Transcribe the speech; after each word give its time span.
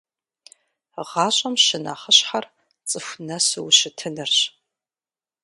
ГъащӀэм 1.09 1.55
щынэхъыщхьэр 1.63 2.45
цӀыху 2.89 3.21
нэсу 3.27 3.63
ущытынырщ. 3.67 4.39